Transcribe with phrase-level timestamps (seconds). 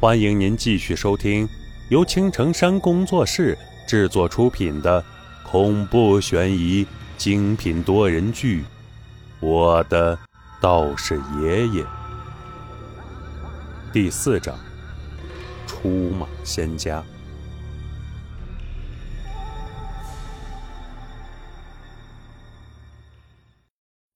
[0.00, 1.48] 欢迎您继续收听
[1.88, 5.04] 由青城山工作室制作出品的
[5.42, 6.86] 恐怖悬疑
[7.16, 8.62] 精品多人剧
[9.40, 10.16] 《我的
[10.60, 11.82] 道士爷爷》
[13.92, 14.56] 第四章：
[15.66, 17.02] 出马仙家。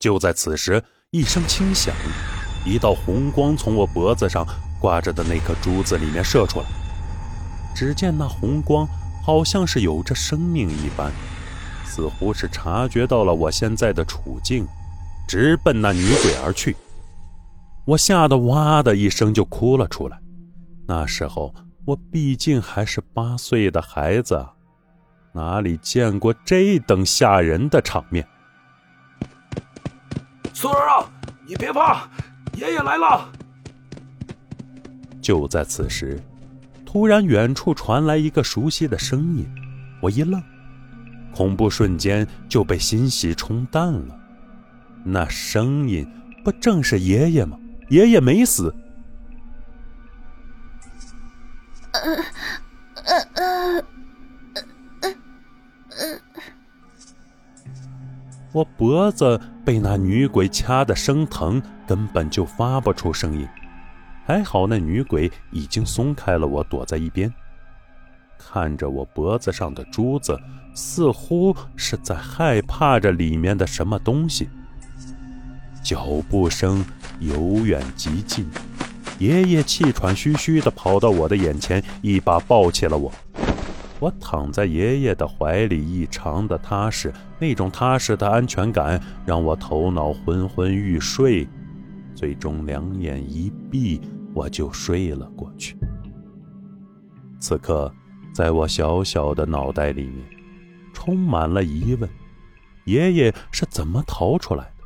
[0.00, 0.82] 就在此时，
[1.12, 1.94] 一声轻响，
[2.66, 4.44] 一道红光从我脖子上
[4.80, 6.66] 挂着的那颗珠子里面射出来。
[7.74, 8.86] 只见那红光
[9.22, 11.12] 好像是有着生命一般，
[11.84, 14.66] 似乎是察觉到了我现在的处境，
[15.28, 16.76] 直奔那女鬼而去。
[17.84, 20.18] 我吓得哇的一声就哭了出来。
[20.86, 24.44] 那时候我毕竟还是八岁的孩子，
[25.32, 28.26] 哪里见过这等吓人的场面？
[30.52, 31.08] 孙儿啊，
[31.46, 32.08] 你别怕，
[32.56, 33.28] 爷爷来了。
[35.28, 36.18] 就在此时，
[36.86, 39.46] 突然远处传来一个熟悉的声音，
[40.00, 40.42] 我一愣，
[41.34, 44.18] 恐怖瞬间就被欣喜冲淡了。
[45.04, 46.10] 那声音
[46.42, 47.58] 不正是爷爷吗？
[47.90, 48.74] 爷爷没死。
[58.52, 63.46] 我脖子被那女鬼掐得生疼，根本就发不出声音。
[64.28, 67.32] 还好那女鬼已经松开了我，躲在一边，
[68.36, 70.38] 看着我脖子上的珠子，
[70.74, 74.46] 似乎是在害怕着里面的什么东西。
[75.82, 76.84] 脚步声
[77.20, 78.46] 由远及近，
[79.18, 83.10] 爷爷气喘吁吁地跑到我的眼前，一把抱起了我。
[83.98, 87.10] 我躺在爷爷的怀里，异常的踏实。
[87.38, 91.48] 那种踏实的安全感让我头脑昏昏欲睡，
[92.14, 93.98] 最终两眼一闭，
[94.38, 95.76] 我就睡了过去。
[97.40, 97.92] 此刻，
[98.32, 100.24] 在我小小的脑袋里面，
[100.92, 102.08] 充满了疑问：
[102.84, 104.84] 爷爷是怎么逃出来的？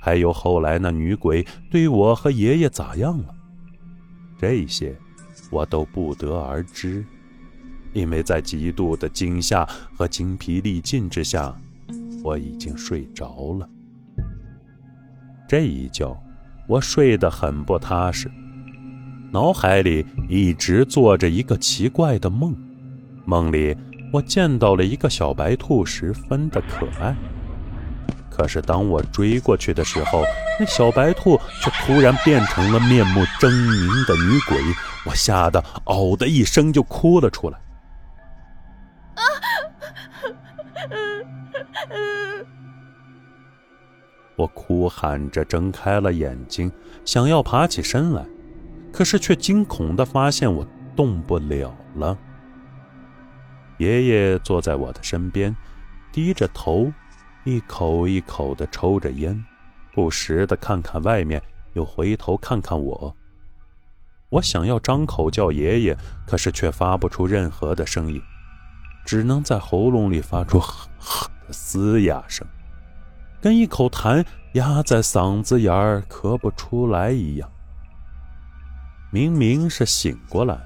[0.00, 3.32] 还有后来那女鬼对我和爷爷咋样了？
[4.40, 4.92] 这些，
[5.50, 7.04] 我都不得而知。
[7.92, 9.64] 因为在极度的惊吓
[9.96, 11.56] 和精疲力尽之下，
[12.24, 13.68] 我已经睡着了。
[15.48, 16.20] 这一觉，
[16.66, 18.28] 我睡得很不踏实，
[19.34, 22.54] 脑海里一直做着一个奇怪的梦。
[23.24, 23.76] 梦里，
[24.12, 27.16] 我见到了一个小白兔，十分的可爱。
[28.30, 30.22] 可是当我追过去的时候，
[30.60, 34.56] 那小白兔却突然变成了面目狰狞的女鬼，
[35.04, 37.58] 我吓得“嗷”的一声就哭了出来。
[44.36, 46.70] 我哭喊着睁开了眼睛，
[47.04, 48.24] 想要爬起身来，
[48.94, 52.16] 可是却惊恐地发现我动不了了。
[53.78, 55.54] 爷爷坐在我的身边，
[56.12, 56.92] 低着头，
[57.42, 59.44] 一口一口地抽着烟，
[59.92, 63.16] 不时地看看外面，又回头看看我。
[64.28, 68.22] 我想要张口叫爷爷，可是却发不出任何的声音，
[69.04, 72.46] 只能在喉咙里发出呵呵的嘶哑声。
[73.40, 77.50] 跟一口痰压在嗓子眼儿咳不出来一样。
[79.14, 80.58] 明明是醒过来，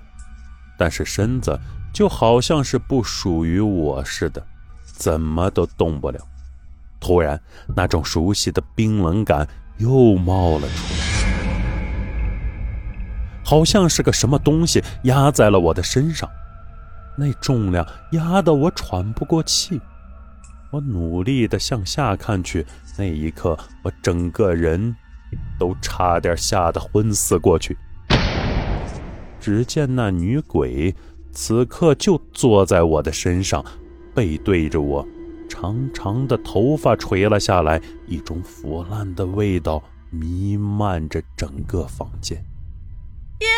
[0.79, 1.61] 但是身子
[1.93, 4.43] 就好像是不属于我似的，
[4.87, 6.19] 怎么都动不了。
[6.99, 7.39] 突然，
[7.77, 11.01] 那种熟悉的冰冷感又冒了出来，
[13.45, 16.27] 好像是个什么东西压在了我的身上，
[17.19, 19.79] 那重量压得我喘不过气。
[20.71, 22.67] 我努力地向下看去，
[22.97, 24.97] 那一刻，我整个人
[25.59, 27.77] 都差点吓得昏死过去。
[29.49, 30.95] 只见那女鬼
[31.33, 33.65] 此刻就坐在我的身上，
[34.15, 35.09] 背对着我，
[35.49, 42.37] 长长的头发垂了下来，一种腐烂的味道弥漫着整个房间。
[43.41, 43.57] 爷爷！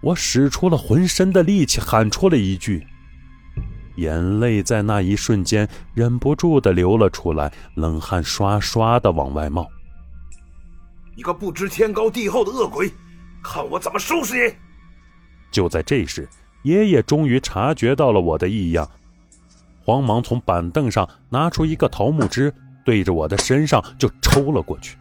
[0.00, 2.86] 我使出了浑身的力气，喊出了一句。
[3.96, 9.68] 眼泪在那一瞬间忍不住的流了出来，冷汗刷刷的往外冒。
[11.14, 12.90] 你个不知天高地厚的恶鬼，
[13.46, 14.54] 看我怎么收拾你！
[15.50, 16.28] 就在这时，
[16.62, 18.90] 爷爷终于察觉到了我的异样，
[19.84, 22.52] 慌忙从板凳上拿出一个桃木枝，
[22.84, 24.98] 对着我的身上就抽了过去。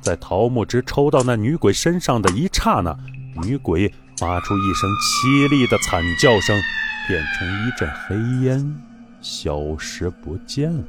[0.00, 2.96] 在桃木枝抽到那女鬼身上的一刹那，
[3.42, 3.92] 女鬼。
[4.18, 6.56] 发出一声凄厉的惨叫声，
[7.08, 8.14] 变成一阵黑
[8.44, 8.80] 烟，
[9.20, 10.84] 消失不见了。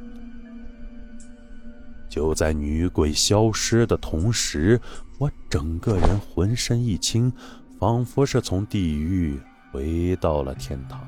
[2.14, 4.80] 就在女鬼消失的同时，
[5.18, 7.32] 我整个人浑身一轻，
[7.80, 9.36] 仿佛是从地狱
[9.72, 11.04] 回到了天堂。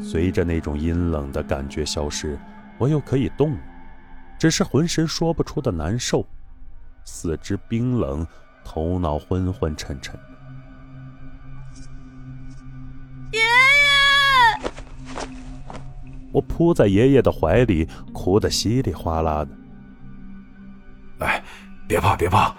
[0.00, 2.38] 随着那种阴冷的感觉消失，
[2.78, 3.58] 我又可以动，
[4.38, 6.24] 只是浑身说不出的难受，
[7.04, 8.24] 四肢冰冷，
[8.64, 10.16] 头脑昏昏沉沉。
[13.32, 14.70] 爷爷，
[16.30, 17.88] 我扑在爷爷的怀里，
[18.26, 19.50] 哭得稀里哗啦的。
[21.24, 21.40] 哎，
[21.86, 22.52] 别怕别怕，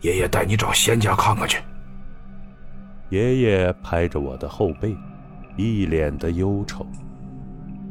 [0.00, 1.62] 爷爷带你找仙家看看去。
[3.08, 4.96] 爷爷拍着我的后背。
[5.56, 6.84] 一脸的忧愁。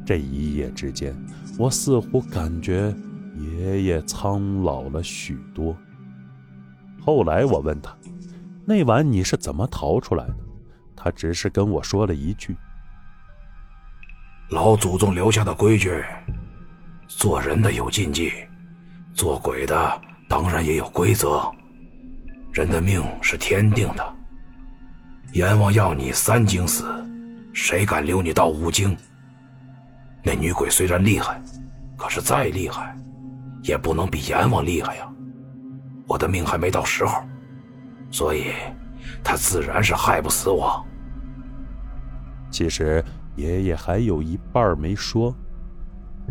[0.06, 1.16] 这一夜之间，
[1.58, 2.94] 我似乎感觉
[3.38, 5.74] 爷爷苍老了许多。
[7.00, 7.96] 后来我问他
[8.66, 10.36] ：“那晚你是怎么逃出来的？”
[10.98, 12.58] 他只是跟我说了一句
[14.52, 16.04] ：“老祖宗留下的规矩，
[17.10, 18.32] 做人的有禁忌，
[19.14, 21.42] 做鬼的当然也有规则。
[22.54, 24.16] 人的命是天定的，
[25.34, 26.86] 阎王要你三更死。”
[27.52, 28.96] 谁敢留你到五经？
[30.24, 31.42] 那女鬼虽然厉害，
[31.98, 32.96] 可是再厉害，
[33.64, 35.10] 也不能比阎王厉害呀。
[36.08, 37.22] 我的命还没到时候，
[38.12, 38.54] 所以
[39.24, 40.82] 她自然是害不死我。
[42.52, 43.04] 其实
[43.36, 45.36] 爷爷还有一半没说，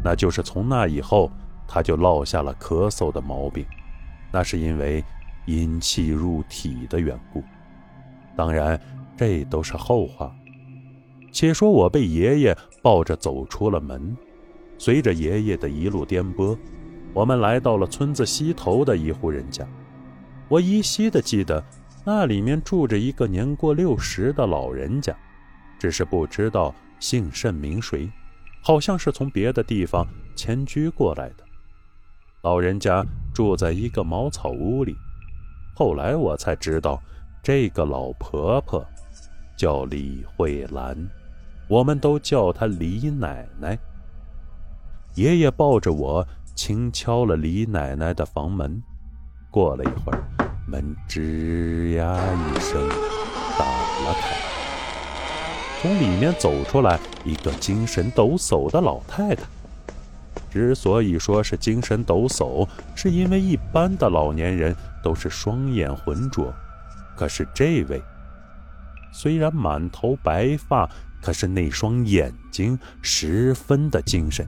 [0.02, 1.30] 那就是从那以后，
[1.66, 3.64] 他就落下了咳嗽的毛病，
[4.32, 5.04] 那是因为
[5.46, 7.42] 阴气入体的缘故。
[8.36, 8.80] 当然，
[9.16, 10.34] 这都是后话。
[11.30, 14.16] 且说我被爷爷抱着走出了门，
[14.78, 16.56] 随着爷爷的一路颠簸，
[17.12, 19.66] 我们来到了村子西头的一户人家。
[20.48, 21.62] 我依稀的记得，
[22.04, 25.14] 那里面住着一个年过六十的老人家，
[25.78, 28.08] 只是不知道姓甚名谁，
[28.60, 30.06] 好像是从别的地方
[30.36, 31.44] 迁居过来的。
[32.42, 34.96] 老人家住在一个茅草屋里，
[35.74, 37.02] 后来我才知道，
[37.42, 38.84] 这个老婆婆
[39.56, 40.96] 叫李慧兰。
[41.68, 43.78] 我们都叫她李奶奶。
[45.14, 48.82] 爷爷抱着我，轻敲了李奶奶的房门。
[49.50, 50.22] 过了一会儿，
[50.66, 52.16] 门吱呀
[52.54, 52.88] 一声
[53.58, 53.64] 打
[54.04, 54.36] 了开，
[55.80, 59.42] 从里面走出来一个精神抖擞的老太太。
[60.50, 66.52] 之所以说是精神抖擞，是因为一般的老年人都是双眼浑浊，
[67.16, 68.02] 可是这位
[69.12, 70.88] 虽然满头白发。
[71.20, 74.46] 可是那双眼睛十分的精神，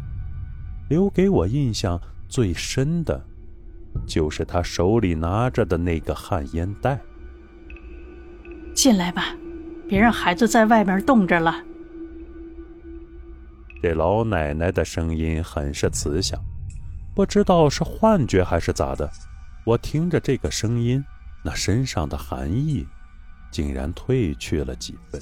[0.88, 3.20] 留给我印象最深的，
[4.06, 7.00] 就是他手里拿着的那个旱烟袋。
[8.72, 9.34] 进来吧，
[9.90, 11.52] 别让孩子在外面冻着了。
[13.82, 16.40] 这老奶奶的声音很是慈祥，
[17.12, 19.10] 不知道是幻觉还是咋的，
[19.64, 21.04] 我听着这个声音，
[21.42, 22.86] 那身上的寒意，
[23.50, 25.20] 竟然褪去了几分。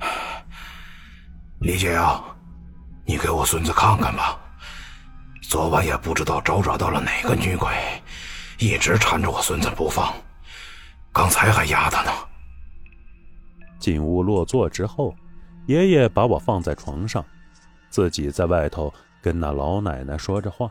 [1.60, 2.22] 李姐啊，
[3.06, 4.38] 你给我孙子看看吧。
[5.40, 7.70] 昨晚也不知道招惹到了哪个女鬼，
[8.58, 10.12] 一直缠着我孙子不放，
[11.10, 12.10] 刚才还压他呢。
[13.78, 15.14] 进屋落座之后，
[15.66, 17.24] 爷爷把我放在床上，
[17.88, 20.70] 自己在外头跟那老奶奶说着话。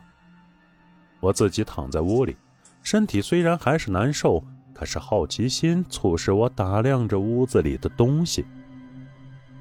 [1.20, 2.36] 我自己躺在屋里，
[2.82, 8.46] 身体虽然还是难受，可是好奇心促使我打量着屋子里的东西。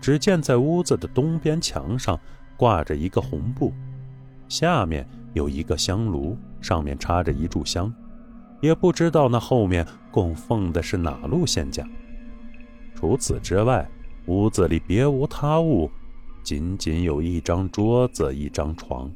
[0.00, 2.19] 只见在屋子的东边墙上
[2.57, 3.73] 挂着一个红布，
[4.49, 7.90] 下面有一个香炉，上面插着一炷香，
[8.61, 11.88] 也不知道那后面供奉的是哪路仙家。
[13.04, 13.87] 除此之外，
[14.28, 15.90] 屋子里别无他物，
[16.42, 19.11] 仅仅有一张桌子、一张床。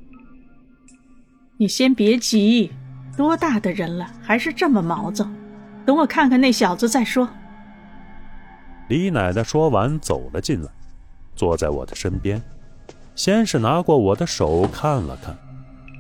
[1.57, 2.71] 你先别急，
[3.17, 5.27] 多大的人了，还是这么毛躁？
[5.87, 7.27] 等我看看那小子再说。
[8.91, 10.69] 李奶奶说完，走了进来。
[11.35, 12.43] 坐在我的身边，
[13.15, 15.35] 先是拿过我的手看了看，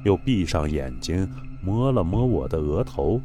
[0.04, 1.26] 又闭上眼睛
[1.64, 3.18] 摸了摸我的额头。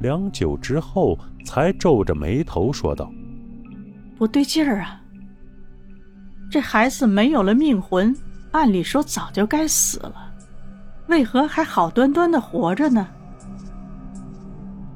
[0.00, 3.10] 良久之后，才皱着眉头说道
[4.20, 5.00] ：“不对劲儿啊！
[6.50, 8.14] 这孩子没有了命魂，
[8.50, 10.30] 按理说早就该死了，
[11.06, 13.08] 为何还好端端的活着呢？”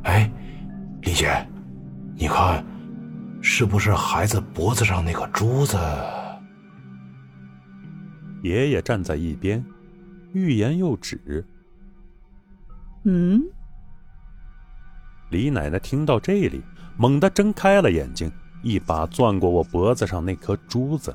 [0.04, 0.30] 哎，
[1.00, 1.34] 李姐，
[2.14, 2.62] 你看。
[3.46, 5.78] 是不是孩子脖子上那个珠子？
[8.42, 9.62] 爷爷站在一边，
[10.32, 11.44] 欲言又止。
[13.04, 13.42] 嗯。
[15.30, 16.62] 李奶奶听到这里，
[16.96, 18.32] 猛地睁开了眼睛，
[18.64, 21.14] 一把攥过我脖子上那颗珠子，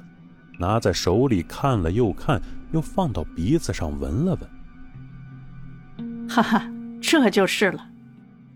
[0.60, 2.39] 拿在手里看了又看，
[2.72, 6.29] 又放到鼻子上闻了闻。
[6.29, 6.70] 哈哈，
[7.01, 7.88] 这就是了。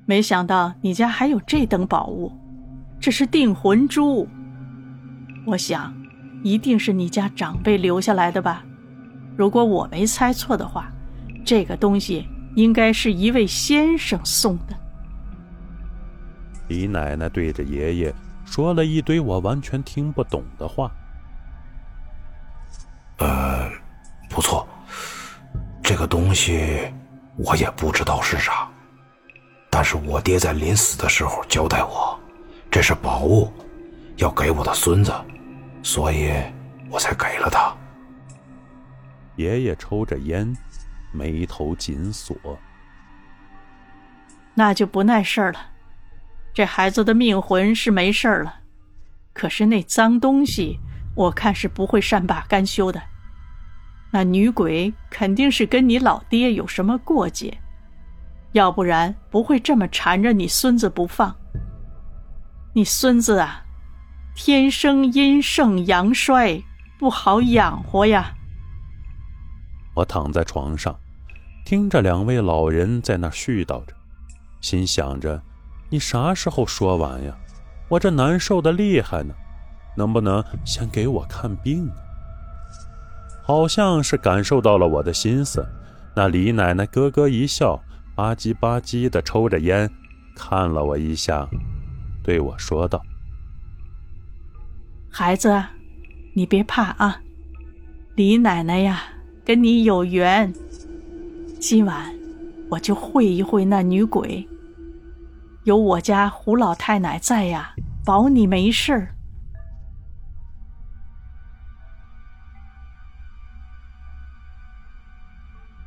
[0.05, 2.31] 没想到你家还有这等宝物，
[2.99, 4.27] 这是定魂珠。
[5.47, 5.91] 我想，
[6.43, 8.63] 一定是你家长辈留下来的吧。
[9.35, 10.91] 如果我没猜错的话，
[11.43, 14.77] 这个东西应该是一位先生送的。
[16.67, 18.13] 李奶奶对着爷爷
[18.53, 20.91] 说了一堆我完全听不懂的话。
[23.17, 23.67] 呃，
[24.29, 24.67] 不错，
[25.81, 26.93] 这个东西
[27.35, 28.69] 我也不知道是啥，
[29.71, 32.15] 但是我爹在临死的时候交代我，
[32.69, 33.51] 这是宝物，
[34.17, 35.11] 要给我的孙子，
[35.81, 36.31] 所以
[36.91, 37.75] 我才给了他。
[39.35, 40.55] 爷爷抽着烟，
[41.11, 42.37] 眉头紧锁。
[44.53, 45.72] 那就不耐事儿了。
[46.53, 48.59] 这孩子的命魂是没事了，
[49.33, 50.79] 可是那脏东西，
[51.15, 53.01] 我看是不会善罢甘休的。
[54.11, 57.57] 那女鬼肯定是跟你老爹有什么过节，
[58.51, 61.35] 要不然不会这么缠着你孙子不放。
[62.73, 63.65] 你孙子啊，
[64.35, 66.63] 天生阴盛阳衰，
[66.99, 68.35] 不好养活呀。
[69.95, 70.99] 我躺在床上，
[71.65, 73.93] 听着两位老人在那絮叨着，
[74.61, 75.41] 心想着：
[75.93, 77.37] 你啥时候说完呀？
[77.87, 79.35] 我这难受的厉害呢，
[79.95, 81.93] 能不能先给我看病啊？
[83.43, 85.63] 好像是感受到了我的心思，
[86.15, 87.79] 那李奶奶咯咯一笑，
[88.15, 89.87] 吧唧吧唧的抽着烟，
[90.35, 91.47] 看了我一下，
[92.23, 92.99] 对我说道
[95.13, 95.63] ：“孩子，
[96.33, 97.21] 你别怕啊，
[98.15, 99.03] 李奶奶呀。”
[99.45, 100.51] 跟你有缘，
[101.59, 102.15] 今晚
[102.69, 104.47] 我就会一会那女鬼。
[105.63, 109.15] 有我家胡老太奶在呀，保你没事儿。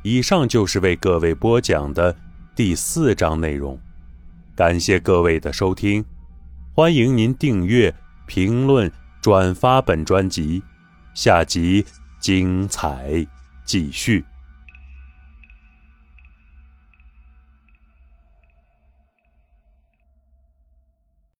[0.01, 2.15] 以上就是为各位播讲的
[2.55, 3.79] 第四章内容，
[4.55, 6.03] 感谢各位的收听，
[6.73, 7.93] 欢迎您订阅、
[8.25, 8.91] 评论、
[9.21, 10.63] 转发本专辑，
[11.13, 11.85] 下集
[12.19, 13.27] 精彩。
[13.63, 14.23] 继续。